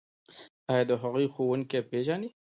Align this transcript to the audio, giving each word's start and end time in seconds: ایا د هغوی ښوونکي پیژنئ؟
ایا 0.71 0.83
د 0.89 0.91
هغوی 1.01 1.25
ښوونکي 1.33 1.79
پیژنئ؟ 1.89 2.29